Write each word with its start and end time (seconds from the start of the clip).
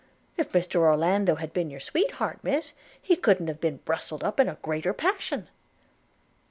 If 0.35 0.51
Mr 0.51 0.77
Orlando 0.77 1.35
had 1.35 1.53
been 1.53 1.69
your 1.69 1.79
sweetheart, 1.79 2.39
Miss, 2.41 2.73
he 2.99 3.15
couldn't 3.15 3.49
have 3.49 3.61
been 3.61 3.77
brustled 3.85 4.23
up 4.23 4.39
in 4.39 4.49
a 4.49 4.55
greater 4.63 4.93
passion.' 4.93 5.47